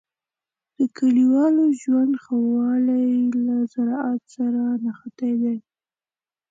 د 0.77 0.79
کلیوالو 0.97 1.63
ژوند 1.81 2.13
ښه 2.23 2.35
والی 2.51 3.09
له 3.45 3.57
زراعت 3.73 4.21
سره 4.35 4.61
نښتی 4.83 5.31
دی. 5.41 5.57